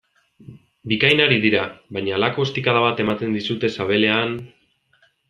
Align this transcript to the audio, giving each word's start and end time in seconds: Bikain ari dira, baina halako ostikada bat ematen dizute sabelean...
Bikain 0.93 1.19
ari 1.25 1.35
dira, 1.43 1.61
baina 1.97 2.15
halako 2.15 2.45
ostikada 2.45 2.81
bat 2.87 3.05
ematen 3.05 3.37
dizute 3.39 3.71
sabelean... 3.79 4.35